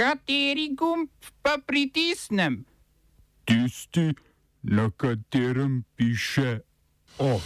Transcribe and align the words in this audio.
Kateri 0.00 0.72
gumb 0.72 1.12
pa 1.42 1.58
pritisnem? 1.66 2.64
Tisti, 3.44 4.14
na 4.62 4.88
katerem 4.96 5.84
piše 5.96 6.64
O. 7.18 7.36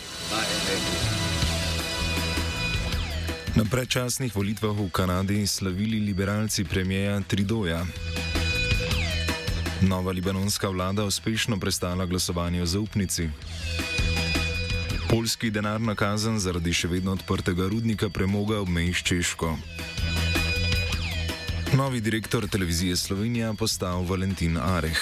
Na 3.59 3.65
predčasnih 3.67 4.31
volitvah 4.31 4.71
v 4.71 4.87
Kanadi 4.87 5.47
slavili 5.47 5.99
liberalci 5.99 6.63
premijeja 6.63 7.19
Tridoja. 7.27 7.83
Nova 9.83 10.15
libanonska 10.15 10.71
vlada 10.71 11.05
uspešno 11.05 11.59
prestala 11.59 12.07
glasovanje 12.07 12.63
o 12.63 12.67
zaupnici. 12.67 13.31
Polski 15.11 15.51
denarna 15.51 15.99
kazen 15.99 16.39
zaradi 16.39 16.71
še 16.71 16.87
vedno 16.87 17.19
odprtega 17.19 17.67
rudnika 17.67 18.15
premoga 18.15 18.63
ob 18.63 18.71
meji 18.71 18.95
s 18.95 19.03
Češko. 19.03 19.59
Novi 21.77 22.01
direktor 22.01 22.49
televizije 22.49 22.97
Slovenija 22.97 23.55
postal 23.55 24.05
Valentin 24.05 24.57
Areh. 24.57 24.99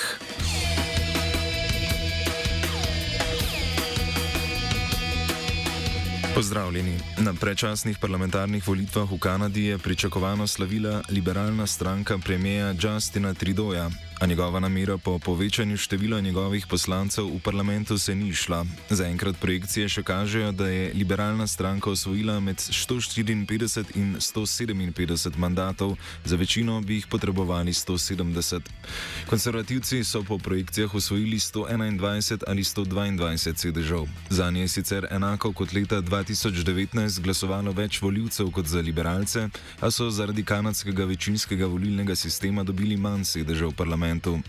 Pozdravljeni. 6.34 6.98
Na 7.18 7.34
predčasnih 7.34 7.98
parlamentarnih 7.98 8.68
volitvah 8.68 9.12
v 9.12 9.18
Kanadi 9.18 9.64
je 9.64 9.78
pričakovano 9.78 10.46
slavila 10.46 11.02
liberalna 11.10 11.66
stranka 11.66 12.18
premijeja 12.18 12.74
Justina 12.82 13.34
Tridoja, 13.34 13.90
a 14.22 14.26
njegova 14.26 14.60
namera 14.60 14.98
po 14.98 15.18
povečanju 15.18 15.76
števila 15.76 16.20
njegovih 16.20 16.66
poslancev 16.66 17.24
v 17.26 17.40
parlamentu 17.44 17.98
se 17.98 18.14
ni 18.14 18.34
šla. 18.34 18.64
Zaenkrat 18.90 19.36
projekcije 19.40 19.88
še 19.88 20.02
kažejo, 20.02 20.52
da 20.52 20.68
je 20.68 20.92
liberalna 20.94 21.46
stranka 21.46 21.90
osvojila 21.90 22.36
med 22.40 22.56
154 22.56 23.96
in 23.98 24.14
157 24.20 25.38
mandatov, 25.38 25.96
za 26.24 26.36
večino 26.36 26.80
bi 26.80 26.94
jih 26.94 27.06
potrebovali 27.06 27.72
170. 27.72 28.60
Konservativci 29.26 30.04
so 30.04 30.22
po 30.22 30.38
projekcijah 30.38 30.94
osvojili 30.94 31.38
121 31.38 32.44
ali 32.46 32.62
122 32.62 33.56
sedežev. 33.56 34.06
Za 34.30 34.50
nje 34.50 34.60
je 34.60 34.68
sicer 34.68 35.06
enako 35.10 35.52
kot 35.52 35.72
leta 35.72 35.98
2019 36.02 37.20
glasovalo 37.20 37.72
več 37.72 38.02
voljivcev 38.02 38.50
kot 38.50 38.66
za 38.66 38.80
liberalce, 38.80 39.48
a 39.80 39.90
so 39.90 40.10
zaradi 40.10 40.44
kanadskega 40.44 41.04
večinskega 41.04 41.66
volilnega 41.66 42.14
sistema 42.14 42.62
dobili 42.62 42.96
manj 42.96 43.24
sedežev 43.24 43.74
v 43.74 43.76
parlamentu 43.76 44.11
parlamentu. 44.12 44.40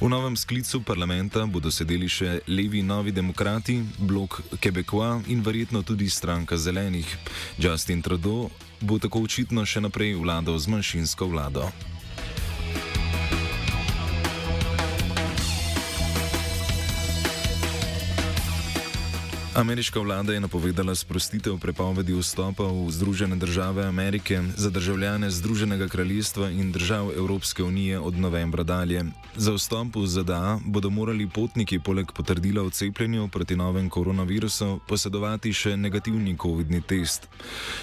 V 0.00 0.08
novem 0.08 0.36
sklicu 0.36 0.82
parlamenta 0.82 1.46
bodo 1.46 1.70
sedeli 1.70 2.08
še 2.08 2.40
levi 2.46 2.82
novi 2.82 3.12
demokrati, 3.12 3.82
blok 3.98 4.42
Quebecois 4.60 5.26
in 5.28 5.42
verjetno 5.42 5.82
tudi 5.82 6.08
stranka 6.08 6.56
zelenih. 6.56 7.06
Justin 7.58 8.02
Trudeau 8.02 8.50
bo 8.80 8.98
tako 8.98 9.26
očitno 9.26 9.66
še 9.66 9.80
naprej 9.80 10.14
vladal 10.14 10.58
z 10.58 10.66
manjšinsko 10.70 11.26
vlado. 11.26 11.66
Ameriška 19.60 20.00
vlada 20.00 20.32
je 20.32 20.40
napovedala 20.40 20.94
sprostitev 20.94 21.58
prepovedi 21.60 22.16
vstopa 22.16 22.64
v 22.64 22.88
Združene 22.88 23.36
države 23.36 23.84
Amerike 23.84 24.40
za 24.56 24.70
državljane 24.70 25.30
Združenega 25.30 25.88
kraljestva 25.88 26.48
in 26.50 26.72
držav 26.72 27.10
Evropske 27.12 27.62
unije 27.62 27.98
od 27.98 28.16
novembra 28.16 28.62
dalje. 28.62 29.04
Za 29.36 29.52
vstop 29.52 29.96
v 29.96 30.06
ZDA 30.06 30.58
bodo 30.64 30.90
morali 30.90 31.28
potniki 31.28 31.78
poleg 31.78 32.12
potrdila 32.12 32.62
o 32.62 32.70
cepljenju 32.70 33.28
proti 33.28 33.56
novem 33.56 33.90
koronavirusu 33.90 34.80
posedovati 34.88 35.52
še 35.52 35.76
negativni 35.76 36.36
COVID-19 36.36 36.80
test. 36.80 37.28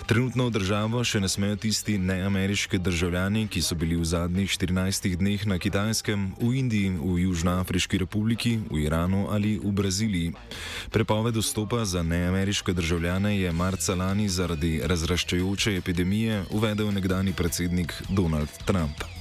Trenutno 0.05 0.47
v 0.49 0.57
državo 0.57 1.03
še 1.03 1.21
ne 1.21 1.29
smejo 1.29 1.55
tisti 1.61 1.97
neameriški 2.01 2.81
državljani, 2.81 3.47
ki 3.47 3.61
so 3.61 3.75
bili 3.75 3.95
v 3.95 4.05
zadnjih 4.05 4.49
14 4.49 5.15
dneh 5.15 5.45
na 5.45 5.59
Kitajskem, 5.61 6.33
v 6.41 6.53
Indiji, 6.57 6.89
v 6.97 7.21
Južnoafriški 7.27 8.01
republiki, 8.01 8.57
v 8.71 8.81
Iranu 8.89 9.27
ali 9.29 9.59
v 9.61 9.71
Braziliji. 9.71 10.33
Prepoved 10.89 11.37
vstopa 11.37 11.66
vstopa 11.67 11.85
za 11.85 12.03
neameriške 12.03 12.73
državljane 12.73 13.39
je 13.39 13.51
marca 13.51 13.95
lani 13.95 14.29
zaradi 14.29 14.81
razraščajoče 14.83 15.75
epidemije 15.77 16.43
uvedel 16.51 16.93
nekdani 16.93 17.33
predsednik 17.33 18.03
Donald 18.09 18.49
Trump. 18.65 19.16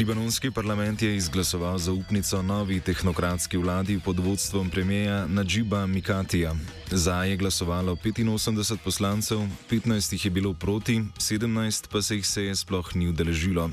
Libanonski 0.00 0.50
parlament 0.50 1.02
je 1.02 1.16
izglasoval 1.16 1.78
zaupnico 1.78 2.42
novi 2.42 2.80
tehnokratski 2.80 3.56
vladi 3.56 4.00
pod 4.04 4.18
vodstvom 4.18 4.70
premijeja 4.70 5.26
Nadžiba 5.26 5.86
Mikatija. 5.86 6.54
Za 6.90 7.24
je 7.24 7.36
glasovalo 7.36 7.96
85 7.96 8.76
poslancev, 8.84 9.38
15 9.70 10.12
jih 10.12 10.24
je 10.24 10.30
bilo 10.30 10.54
proti, 10.54 11.02
17 11.18 11.88
pa 11.90 12.02
se 12.02 12.16
jih 12.16 12.26
se 12.26 12.44
je 12.44 12.56
sploh 12.56 12.96
ni 12.96 13.08
udeležilo. 13.08 13.70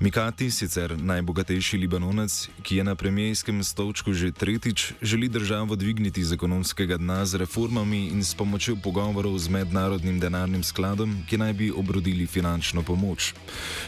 Mikati, 0.00 0.50
sicer 0.50 0.96
najbogatejši 0.98 1.76
Libanonec, 1.76 2.48
ki 2.62 2.76
je 2.76 2.84
na 2.84 2.94
premijskem 2.94 3.64
stolčku 3.64 4.12
že 4.12 4.32
tretjič, 4.32 4.92
želi 5.02 5.28
državo 5.28 5.76
dvigniti 5.76 6.24
z 6.24 6.32
ekonomskega 6.32 6.96
dna 6.96 7.26
z 7.26 7.34
reformami 7.34 8.06
in 8.06 8.24
s 8.24 8.34
pomočjo 8.34 8.76
pogovorov 8.82 9.38
z 9.38 9.48
mednarodnim 9.48 10.20
denarnim 10.20 10.62
skladom, 10.62 11.24
ki 11.28 11.38
naj 11.38 11.52
bi 11.52 11.70
obrodili 11.70 12.26
finančno 12.26 12.82
pomoč. 12.82 13.34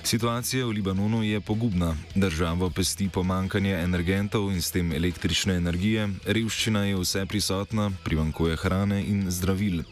Situacija 0.03 0.67
v 0.67 0.71
Libanonu 0.71 1.23
je 1.23 1.41
pogubna. 1.41 1.70
Državo 2.15 2.71
pesti 2.71 3.09
pomankanje 3.09 3.75
energentov 3.75 4.51
in 4.53 4.63
s 4.63 4.71
tem 4.71 4.93
električne 4.93 5.55
energije, 5.57 6.09
revščina 6.27 6.85
je 6.85 6.97
vse 6.99 7.25
prisotna, 7.27 7.91
primankuje 8.05 8.57
hrane 8.57 9.01
in 9.03 9.31
zdravil. 9.31 9.83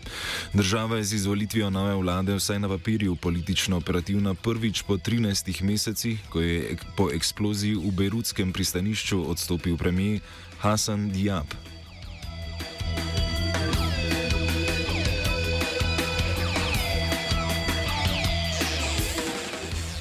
Država 0.53 0.97
je 0.97 1.05
z 1.05 1.15
izvolitvijo 1.21 1.71
nove 1.71 1.94
vlade 1.94 2.34
vsaj 2.34 2.59
na 2.59 2.69
papirju 2.69 3.16
politično 3.16 3.77
operativna 3.77 4.34
prvič 4.34 4.83
po 4.83 4.97
13 4.97 5.62
mesecih, 5.62 6.21
ko 6.28 6.41
je 6.41 6.77
po 6.97 7.11
eksploziji 7.15 7.75
v 7.75 7.93
Beirutskem 7.93 8.53
pristanišču 8.53 9.25
odstopil 9.31 9.77
premijer 9.77 10.21
Hasan 10.59 11.10
Diab. 11.10 11.78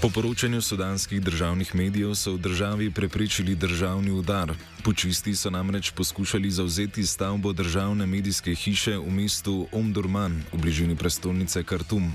Po 0.07 0.11
poročanju 0.11 0.61
sudanskih 0.61 1.21
državnih 1.21 1.75
medijev 1.75 2.13
so 2.15 2.31
v 2.33 2.37
državi 2.37 2.91
preprečili 2.91 3.55
državni 3.55 4.11
udar. 4.11 4.53
Pučisti 4.83 5.35
so 5.35 5.49
namreč 5.49 5.91
poskušali 5.91 6.51
zauzeti 6.51 7.03
stavbo 7.05 7.53
državne 7.53 8.05
medijske 8.05 8.55
hiše 8.55 8.97
v 8.97 9.11
mestu 9.11 9.67
Omdurman 9.71 10.43
v 10.53 10.57
bližini 10.57 10.95
prestolnice 10.95 11.63
Khartoum. 11.63 12.13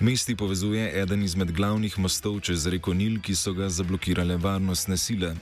Mesti 0.00 0.36
povezuje 0.36 1.00
eden 1.02 1.22
izmed 1.22 1.52
glavnih 1.52 1.98
mostov 1.98 2.40
čez 2.40 2.66
reko 2.66 2.94
Nil, 2.94 3.20
ki 3.22 3.34
so 3.34 3.52
ga 3.54 3.68
zablokirale 3.68 4.36
varnostne 4.36 4.96
sile. 4.96 5.34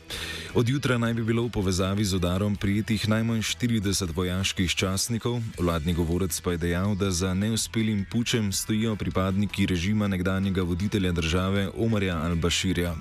Od 0.55 0.69
jutra 0.69 0.99
naj 0.99 1.15
bi 1.15 1.25
bilo 1.25 1.47
v 1.49 1.51
povezavi 1.51 2.05
z 2.05 2.15
udarom 2.15 2.57
prijetih 2.57 3.09
najmanj 3.09 3.41
40 3.41 4.15
vojaških 4.15 4.71
častnikov, 4.71 5.41
vladni 5.59 5.95
govorec 5.95 6.41
pa 6.41 6.53
je 6.53 6.59
dejal, 6.59 6.95
da 6.95 7.11
za 7.11 7.35
neuspelim 7.35 8.05
pučem 8.05 8.53
stojijo 8.53 8.97
pripadniki 8.97 9.67
režima 9.67 10.09
nekdanjega 10.09 10.63
voditelja 10.63 11.13
države 11.13 11.71
Omarja 11.81 12.17
al-Bashirja. 12.21 12.95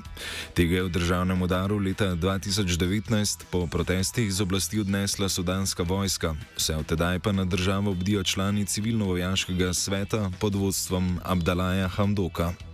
Tega 0.56 0.76
je 0.76 0.84
v 0.84 0.90
državnem 0.90 1.42
udaru 1.42 1.80
leta 1.80 2.16
2019 2.16 3.44
po 3.52 3.68
protestih 3.68 4.32
z 4.32 4.42
oblasti 4.42 4.80
odnesla 4.80 5.30
sudanska 5.30 5.84
vojska, 5.84 6.36
vse 6.58 6.76
od 6.76 6.86
tedaj 6.86 7.20
pa 7.20 7.32
na 7.32 7.46
državo 7.46 7.94
bdijo 7.94 8.24
člani 8.24 8.66
civilno-vojaškega 8.66 9.74
sveta 9.74 10.32
pod 10.40 10.56
vodstvom. 10.56 11.20
Abdalaja 11.24 11.88
Hamdoka. 11.88 12.69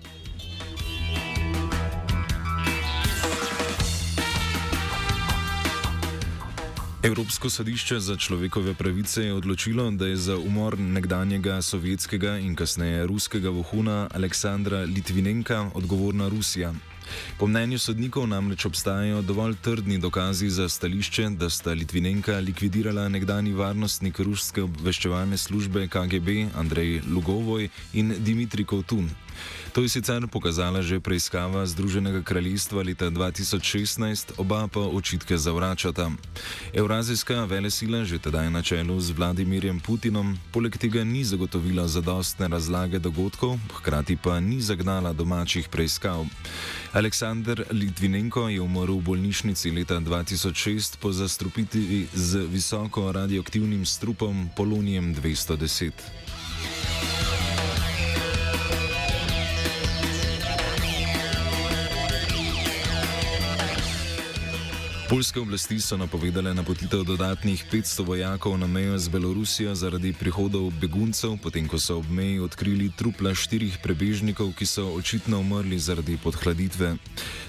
Evropsko 7.05 7.49
sodišče 7.49 7.99
za 7.99 8.15
človekove 8.17 8.73
pravice 8.73 9.23
je 9.23 9.33
odločilo, 9.33 9.91
da 9.91 10.07
je 10.07 10.15
za 10.17 10.37
umor 10.37 10.79
nekdanjega 10.79 11.61
sovjetskega 11.61 12.37
in 12.37 12.55
kasneje 12.55 13.05
ruskega 13.07 13.49
vohuna 13.49 14.07
Aleksandra 14.13 14.79
Litvinenka 14.79 15.69
odgovorna 15.73 16.29
Rusija. 16.29 16.73
Po 17.37 17.47
mnenju 17.47 17.79
sodnikov 17.79 18.27
namreč 18.27 18.65
obstajajo 18.65 19.21
dovolj 19.21 19.53
trdni 19.61 19.97
dokazi 19.97 20.49
za 20.49 20.69
stališče, 20.69 21.29
da 21.29 21.49
sta 21.49 21.73
Litvinenka 21.73 22.39
likvidirala 22.39 23.09
nekdani 23.09 23.53
varnostnik 23.53 24.19
ruske 24.19 24.63
obveščevalne 24.63 25.37
službe 25.37 25.87
KGB 25.87 26.57
Andrej 26.57 27.01
Lugovoj 27.07 27.69
in 27.93 28.15
Dimitrij 28.19 28.65
Kovtun. 28.65 29.24
To 29.75 29.81
je 29.81 29.89
sicer 29.89 30.23
pokazala 30.31 30.81
že 30.81 30.99
preiskava 31.03 31.65
Združenega 31.65 32.23
kraljestva 32.23 32.83
leta 32.83 33.11
2016, 33.11 34.39
oba 34.39 34.67
pa 34.71 34.79
očitke 34.79 35.37
zavračata. 35.37 36.11
Eurazijska 36.73 37.43
velesila 37.43 38.05
že 38.05 38.19
tedaj 38.19 38.49
na 38.49 38.61
čelu 38.63 38.95
z 39.01 39.11
Vladimirjem 39.11 39.79
Putinom, 39.79 40.37
poleg 40.51 40.77
tega 40.77 41.03
ni 41.03 41.23
zagotovila 41.23 41.87
zadostne 41.87 42.47
razlage 42.47 42.99
dogodkov, 42.99 43.59
hkrati 43.79 44.15
pa 44.15 44.39
ni 44.39 44.61
zagnala 44.61 45.13
domačih 45.13 45.67
preiskav. 45.67 46.23
Aleksandr 46.95 47.67
Litvinenko 47.71 48.47
je 48.47 48.61
umrl 48.61 48.95
v 48.95 49.03
bolnišnici 49.03 49.71
leta 49.75 49.99
2006 49.99 51.03
po 51.03 51.11
zastrupitvi 51.11 52.07
z 52.13 52.47
visoko 52.47 53.11
radioaktivnim 53.11 53.85
strupom 53.85 54.49
polonijem 54.55 55.11
210. 55.15 56.24
Poljske 65.09 65.39
oblasti 65.39 65.79
so 65.79 65.97
napovedale 65.97 66.53
napotitev 66.53 67.03
dodatnih 67.03 67.65
500 67.71 68.05
vojakov 68.05 68.57
na 68.57 68.67
mejo 68.67 68.97
z 68.97 69.09
Belorusijo 69.09 69.75
zaradi 69.75 70.13
prihodov 70.13 70.71
beguncev, 70.81 71.37
potem 71.43 71.67
ko 71.69 71.77
so 71.79 71.99
ob 72.01 72.09
meji 72.09 72.39
odkrili 72.39 72.89
trupla 72.97 73.35
štirih 73.37 73.77
prebežnikov, 73.83 74.55
ki 74.57 74.65
so 74.65 74.87
očitno 74.97 75.39
umrli 75.39 75.77
zaradi 75.79 76.17
podhladitve. 76.17 76.95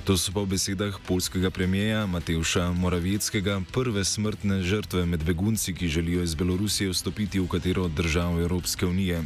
To 0.07 0.15
so 0.15 0.31
po 0.31 0.47
besedah 0.47 0.95
polskega 1.03 1.51
premijeja 1.51 2.07
Mateuša 2.07 2.71
Moravieckega 2.79 3.59
prve 3.75 4.05
smrtne 4.07 4.63
žrtve 4.63 5.03
med 5.03 5.27
begunci, 5.27 5.75
ki 5.75 5.89
želijo 5.89 6.23
iz 6.23 6.35
Belorusije 6.35 6.91
vstopiti 6.91 7.43
v 7.43 7.49
katero 7.51 7.83
od 7.83 7.91
držav 7.91 8.39
Evropske 8.41 8.87
unije. 8.87 9.25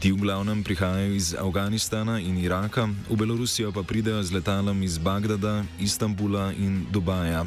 Ti 0.00 0.12
v 0.12 0.16
glavnem 0.16 0.64
prihajajo 0.64 1.12
iz 1.12 1.34
Afganistana 1.34 2.16
in 2.20 2.38
Iraka, 2.38 2.88
v 3.10 3.16
Belorusijo 3.16 3.72
pa 3.72 3.82
pridejo 3.82 4.22
z 4.22 4.32
letalom 4.32 4.82
iz 4.82 4.96
Bagdada, 4.98 5.64
Istanbula 5.80 6.52
in 6.56 6.86
Dubaja. 6.90 7.44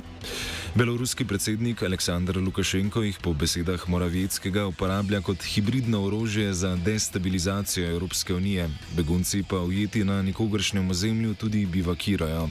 Beloruski 0.76 1.26
predsednik 1.26 1.84
Aleksandr 1.84 2.38
Lukašenko 2.38 3.02
jih 3.02 3.18
po 3.22 3.34
besedah 3.34 3.90
Moravieckega 3.90 4.68
uporablja 4.68 5.22
kot 5.22 5.44
hibridno 5.44 6.04
orožje 6.06 6.54
za 6.54 6.76
destabilizacijo 6.76 7.90
Evropske 7.90 8.34
unije, 8.34 8.70
begunci 8.96 9.44
pa 9.50 9.58
ujeti 9.58 10.04
na 10.04 10.22
nekogršnjem 10.22 10.90
ozemlju 10.90 11.34
tudi 11.34 11.66
bivakirajo. 11.66 12.50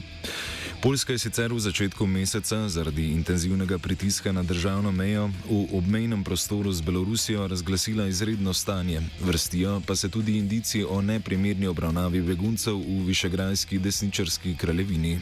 Poljska 0.83 1.13
je 1.13 1.19
sicer 1.19 1.53
v 1.53 1.59
začetku 1.59 2.07
meseca 2.07 2.69
zaradi 2.69 3.11
intenzivnega 3.11 3.77
pritiska 3.77 4.31
na 4.31 4.43
državno 4.43 4.91
mejo 4.91 5.27
v 5.49 5.65
obmejnem 5.77 6.23
prostoru 6.23 6.71
z 6.71 6.81
Belorusijo 6.81 7.47
razglasila 7.47 8.07
izredno 8.07 8.53
stanje, 8.53 9.01
vrstijo 9.19 9.81
pa 9.87 9.95
se 9.95 10.09
tudi 10.09 10.37
indici 10.37 10.83
o 10.83 11.01
neprimerni 11.01 11.67
obravnavi 11.67 12.21
beguncev 12.21 12.75
v 12.75 13.03
Višegrajski 13.07 13.79
desničarski 13.79 14.55
kraljevini. 14.55 15.19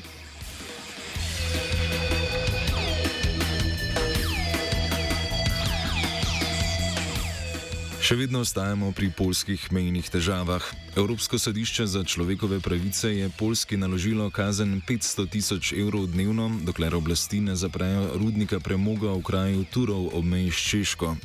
Še 8.07 8.15
vedno 8.15 8.39
ostajamo 8.39 8.93
pri 8.95 9.09
polskih 9.11 9.59
mejnih 9.67 10.07
težavah. 10.07 10.63
Evropsko 10.95 11.35
sodišče 11.35 11.91
za 11.91 12.05
človekove 12.07 12.61
pravice 12.63 13.11
je 13.11 13.27
Polski 13.35 13.75
naložilo 13.75 14.29
kazen 14.31 14.79
500 14.79 15.25
tisoč 15.27 15.73
evrov 15.75 16.07
dnevno, 16.15 16.47
dokler 16.63 16.95
oblasti 16.95 17.43
ne 17.43 17.59
zaprejo 17.59 18.15
rudnika 18.15 18.63
premoga 18.63 19.11
v 19.11 19.27
kraju 19.27 19.67
Turov 19.75 20.15
ob 20.15 20.23
meji 20.23 20.55
s 20.55 20.63
Češko. 20.71 21.17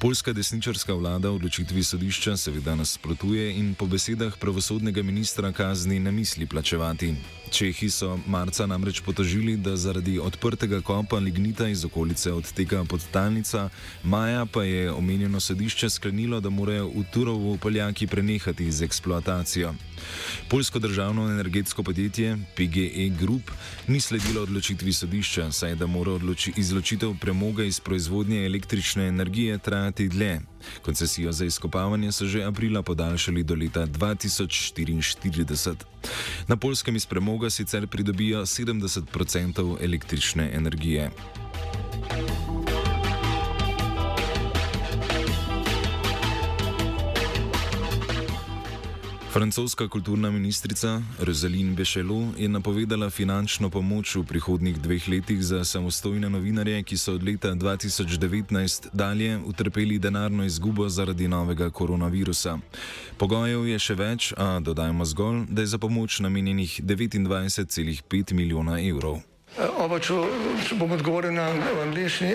Poljska 0.00 0.32
desničarska 0.32 0.94
vlada 0.94 1.30
odločitvi 1.30 1.82
sodišča 1.84 2.36
seveda 2.36 2.74
nasprotuje 2.74 3.50
in 3.52 3.74
po 3.74 3.86
besedah 3.86 4.36
pravosodnega 4.40 5.02
ministra 5.02 5.52
kazni 5.52 5.98
ne 6.00 6.12
misli 6.12 6.46
plačevati. 6.46 7.14
Čehi 7.50 7.90
so 7.90 8.18
marca 8.26 8.66
namreč 8.66 9.00
potožili, 9.00 9.56
da 9.56 9.76
zaradi 9.76 10.18
odprtega 10.18 10.80
kopa 10.80 11.18
lignita 11.18 11.68
iz 11.68 11.84
okolice 11.84 12.32
odteka 12.32 12.84
podtalnica, 12.84 13.68
maja 14.02 14.46
pa 14.46 14.64
je 14.64 14.92
omenjeno 14.92 15.40
sodišče 15.40 15.90
sklenilo, 15.90 16.40
da 16.40 16.50
morajo 16.50 16.88
v 16.88 17.04
Turovu 17.12 17.56
Poljaki 17.56 18.06
prenehati 18.06 18.72
z 18.72 18.82
eksploatacijo. 18.82 19.74
Poljsko 20.48 20.78
državno 20.78 21.30
energetsko 21.30 21.82
podjetje 21.82 22.38
PGE 22.56 23.08
Group 23.20 23.50
ni 23.88 24.00
sledilo 24.00 24.42
odločitvi 24.42 24.92
sodišča, 24.92 25.52
saj 25.52 25.74
da 25.74 25.86
mora 25.86 26.12
odloči, 26.12 26.52
izločitev 26.56 27.14
premoga 27.20 27.64
iz 27.64 27.80
proizvodnje 27.80 28.46
električne 28.46 29.08
energije 29.08 29.58
trajati 29.58 29.89
dlje. 29.90 30.40
Koncesijo 30.82 31.32
za 31.32 31.44
izkopavanje 31.44 32.12
so 32.12 32.26
že 32.26 32.44
aprila 32.44 32.82
podaljšali 32.82 33.42
do 33.42 33.54
leta 33.54 33.86
2044. 33.86 35.74
Na 36.48 36.56
polskem 36.56 36.96
iz 36.96 37.06
premoga 37.06 37.50
sicer 37.50 37.86
pridobijo 37.86 38.40
70% 38.40 39.76
električne 39.80 40.50
energije. 40.54 41.10
Francoska 49.32 49.88
kulturna 49.88 50.30
ministrica 50.30 51.02
Rosaline 51.20 51.72
Bechelo 51.72 52.28
je 52.38 52.48
napovedala 52.48 53.10
finančno 53.10 53.70
pomoč 53.70 54.16
v 54.16 54.24
prihodnih 54.24 54.80
dveh 54.80 55.08
letih 55.08 55.42
za 55.42 55.64
samostojne 55.64 56.30
novinarje, 56.30 56.82
ki 56.82 56.98
so 56.98 57.14
od 57.14 57.22
leta 57.22 57.54
2019 57.54 58.88
dalje 58.92 59.38
utrpeli 59.46 59.98
denarno 59.98 60.44
izgubo 60.44 60.88
zaradi 60.88 61.28
novega 61.28 61.70
koronavirusa. 61.70 62.58
Pogojev 63.18 63.68
je 63.70 63.78
še 63.78 63.94
več, 63.94 64.32
a 64.36 64.58
dodajmo 64.58 65.04
zgolj, 65.04 65.46
da 65.48 65.62
je 65.62 65.66
za 65.66 65.78
pomoč 65.78 66.18
namenjenih 66.20 66.80
29,5 66.82 68.32
milijona 68.32 68.80
evrov. 68.82 69.22
Oba, 69.78 69.98
če, 69.98 70.14
če 70.66 70.76
bom 70.78 70.90
odgovoril 70.94 71.32
na 71.34 71.48
angliški. 71.82 72.34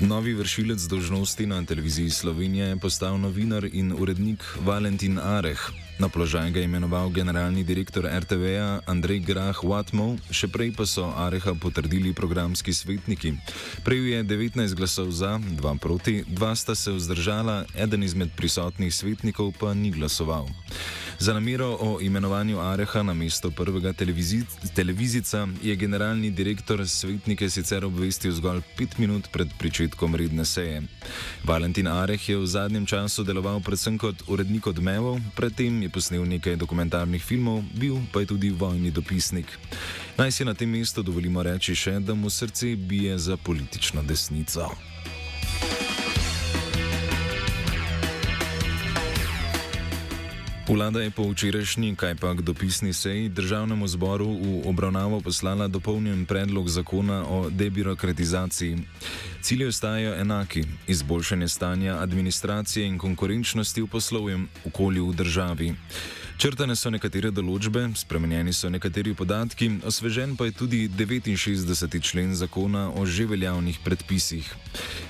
Novi 0.00 0.34
vršilec 0.34 0.82
dožnosti 0.82 1.46
na 1.46 1.64
televiziji 1.64 2.10
Slovenije 2.10 2.66
je 2.66 2.76
postal 2.76 3.18
novinar 3.18 3.64
in 3.64 3.92
urednik 3.92 4.44
Valentin 4.60 5.18
Areh. 5.18 5.85
Na 5.98 6.08
položaj 6.08 6.50
ga 6.50 6.60
je 6.60 6.64
imenoval 6.64 7.08
generalni 7.08 7.64
direktor 7.64 8.04
RTV-ja 8.04 8.80
Andrej 8.84 9.24
Grah 9.24 9.56
Watmov, 9.64 10.20
še 10.28 10.44
prej 10.52 10.76
pa 10.76 10.84
so 10.84 11.08
Areha 11.16 11.56
potrdili 11.56 12.12
programski 12.12 12.76
svetniki. 12.76 13.32
Prejel 13.80 14.20
je 14.20 14.20
19 14.28 14.76
glasov 14.76 15.08
za, 15.08 15.40
2 15.40 15.78
proti, 15.80 16.20
2 16.28 16.52
sta 16.52 16.76
se 16.76 16.92
vzdržala, 16.92 17.64
eden 17.72 18.04
izmed 18.04 18.28
prisotnih 18.36 18.92
svetnikov 18.92 19.56
pa 19.56 19.72
ni 19.72 19.88
glasoval. 19.88 20.52
Za 21.18 21.32
namero 21.32 21.76
o 21.80 21.96
imenovanju 22.00 22.60
Areha 22.60 23.02
na 23.02 23.14
mesto 23.14 23.50
prvega 23.50 23.92
televizica 24.74 25.48
je 25.62 25.76
generalni 25.76 26.30
direktor 26.30 26.88
svetnike 26.88 27.50
sicer 27.50 27.84
obvestil 27.84 28.32
zgolj 28.36 28.60
pet 28.76 28.98
minut 28.98 29.28
pred 29.32 29.48
pričetkom 29.58 30.14
redne 30.14 30.44
seje. 30.44 30.82
Valentin 31.44 31.88
Areh 31.88 32.28
je 32.28 32.36
v 32.36 32.46
zadnjem 32.46 32.86
času 32.86 33.24
deloval 33.24 33.60
predvsem 33.60 33.98
kot 33.98 34.28
urednik 34.28 34.66
odmevov, 34.66 35.20
predtem 35.36 35.82
je 35.82 35.85
posnel 35.88 36.24
nekaj 36.28 36.56
dokumentarnih 36.56 37.22
filmov, 37.22 37.62
bil 37.74 37.98
pa 38.12 38.20
je 38.20 38.26
tudi 38.26 38.50
vojni 38.50 38.90
dopisnik. 38.90 39.46
Naj 40.16 40.32
si 40.32 40.44
na 40.44 40.54
tem 40.54 40.70
mestu 40.70 41.02
dovolimo 41.02 41.42
reči 41.42 41.74
še, 41.74 41.98
da 42.00 42.14
mu 42.14 42.30
srce 42.30 42.76
bije 42.76 43.18
za 43.18 43.36
politično 43.36 44.02
desnico. 44.02 44.70
Vlada 50.66 51.00
je 51.00 51.10
po 51.10 51.22
včerajšnji, 51.30 51.94
kaj 51.96 52.14
pa 52.18 52.34
k 52.34 52.42
dopisni 52.42 52.92
seji, 52.92 53.28
državnemu 53.28 53.86
zboru 53.88 54.26
v 54.26 54.68
obravnavo 54.68 55.20
poslala 55.20 55.68
dopolnjen 55.68 56.26
predlog 56.26 56.68
zakona 56.68 57.22
o 57.28 57.50
debirokratizaciji. 57.50 58.78
Cilji 59.40 59.66
ostajajo 59.66 60.14
enaki: 60.20 60.64
izboljšanje 60.86 61.48
stanja 61.48 61.96
administracije 62.02 62.86
in 62.86 62.98
konkurenčnosti 62.98 63.82
v 63.82 63.86
poslovnem 63.86 64.48
okolju 64.66 65.06
v 65.06 65.14
državi. 65.14 65.74
Črtane 66.36 66.74
so 66.76 66.90
nekatere 66.92 67.30
določbe, 67.32 67.80
spremenjeni 67.96 68.52
so 68.52 68.68
nekateri 68.68 69.14
podatki, 69.16 69.70
osvežen 69.88 70.34
pa 70.36 70.44
je 70.44 70.52
tudi 70.52 70.80
69. 70.92 71.96
člen 72.04 72.34
zakona 72.36 72.90
o 72.92 73.06
že 73.08 73.24
veljavnih 73.24 73.78
predpisih. 73.80 74.44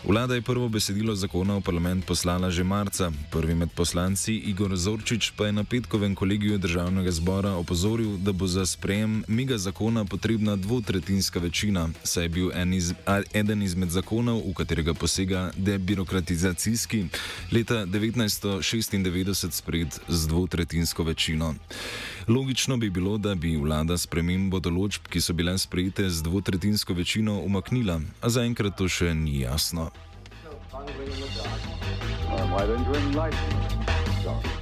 Vlada 0.07 0.39
je 0.39 0.45
prvo 0.47 0.69
besedilo 0.71 1.17
zakona 1.19 1.57
v 1.59 1.65
parlament 1.67 2.07
poslala 2.07 2.47
že 2.55 2.63
marca. 2.63 3.11
Prvi 3.35 3.57
med 3.59 3.75
poslanci 3.75 4.37
Igor 4.39 4.77
Zorčič 4.77 5.33
pa 5.35 5.51
je 5.51 5.57
na 5.59 5.65
petkovem 5.65 6.15
kolegiju 6.15 6.61
državnega 6.63 7.11
zbora 7.11 7.57
opozoril, 7.59 8.23
da 8.23 8.31
bo 8.31 8.47
za 8.47 8.63
sprejem 8.63 9.25
mega 9.27 9.59
zakona 9.59 10.05
potrebna 10.05 10.55
dvotretinska 10.55 11.43
večina, 11.43 11.89
saj 12.05 12.25
je 12.25 12.29
bil 12.29 12.55
en 12.55 12.71
iz, 12.75 12.95
eden 13.35 13.67
izmed 13.67 13.91
zakonov, 13.91 14.47
v 14.47 14.55
katerega 14.55 14.95
posega 14.95 15.51
debirokratizacijski, 15.59 17.05
leta 17.51 17.83
1996 17.83 19.51
sprejet 19.51 20.01
z 20.07 20.27
dvotretinsko 20.31 21.03
večino 21.03 21.16
večino. 21.17 21.55
Logično 22.29 22.77
bi 22.77 22.91
bilo, 22.91 23.19
da 23.19 23.35
bi 23.35 23.57
vlada 23.57 23.97
spremembo 23.97 24.61
določb, 24.61 25.09
ki 25.09 25.21
so 25.21 25.33
bile 25.33 25.57
sprejete 25.59 26.11
z 26.11 26.23
dvotretinsko 26.23 26.93
večino, 26.93 27.41
umaknila, 27.41 28.01
a 28.21 28.29
zaenkrat 28.29 28.77
to 28.77 28.89
še 28.89 29.15
ni 29.15 29.41
jasno. 29.41 29.89
Uh, 34.27 34.56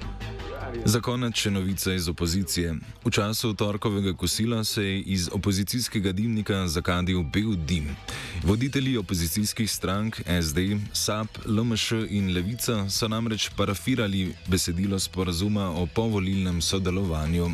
Za 0.83 1.01
konec 1.01 1.39
še 1.39 1.51
novica 1.55 1.95
iz 1.95 2.09
opozicije. 2.11 2.75
V 3.05 3.11
času 3.11 3.55
torkovega 3.55 4.13
kosila 4.13 4.65
se 4.65 4.83
je 4.85 5.01
iz 5.01 5.29
opozicijskega 5.33 6.13
dimnika 6.13 6.67
zakadil 6.69 7.23
bel 7.23 7.55
dim. 7.55 7.95
Voditelji 8.43 8.97
opozicijskih 8.99 9.71
strank 9.71 10.19
SD, 10.27 10.77
SAP, 10.93 11.39
LMŠ 11.47 12.05
in 12.11 12.35
Levica 12.35 12.89
so 12.91 13.09
namreč 13.09 13.49
parafirali 13.57 14.35
besedilo 14.49 14.99
sporazuma 14.99 15.71
o 15.71 15.87
povolilnem 15.87 16.61
sodelovanju. 16.63 17.53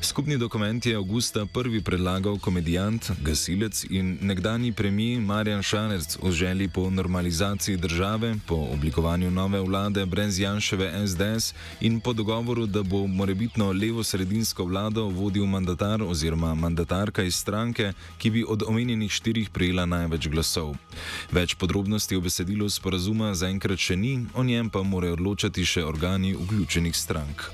Skupni 0.00 0.38
dokument 0.38 0.86
je 0.86 0.96
avgusta 0.96 1.46
prvi 1.46 1.82
predlagal 1.82 2.38
komedijant, 2.38 3.10
gasilec 3.22 3.84
in 3.90 4.18
nekdani 4.22 4.72
premijer 4.72 5.20
Marjan 5.20 5.62
Šalerc 5.62 6.16
v 6.22 6.32
želji 6.32 6.68
po 6.68 6.90
normalizaciji 6.90 7.76
države, 7.76 8.34
po 8.46 8.56
oblikovanju 8.72 9.30
nove 9.30 9.60
vlade 9.60 10.06
brez 10.06 10.38
Janševe 10.38 11.06
SDS 11.06 11.54
in 11.80 12.00
po 12.00 12.12
dogovoru 12.12 12.53
da 12.62 12.82
bo 12.82 13.06
morebitno 13.06 13.72
levo-sredinsko 13.72 14.64
vlado 14.64 15.08
vodil 15.10 15.46
mandatar 15.46 16.02
oziroma 16.02 16.54
mandatarka 16.54 17.22
iz 17.22 17.34
stranke, 17.34 17.92
ki 18.18 18.30
bi 18.30 18.44
od 18.48 18.62
omenjenih 18.62 19.12
štirih 19.12 19.50
prejela 19.50 19.86
največ 19.86 20.28
glasov. 20.28 20.74
Več 21.34 21.54
podrobnosti 21.58 22.16
o 22.16 22.22
besedilu 22.22 22.70
sporazuma 22.70 23.34
zaenkrat 23.34 23.78
še 23.78 23.96
ni, 23.96 24.14
o 24.34 24.44
njem 24.44 24.70
pa 24.70 24.82
morajo 24.82 25.18
odločati 25.18 25.66
še 25.66 25.84
organi 25.84 26.32
vključenih 26.38 26.96
strank. 26.96 27.50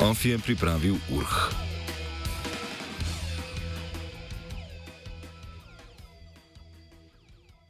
Of 0.00 0.24
je 0.24 0.38
pripravil 0.38 0.96
urh. 1.12 1.69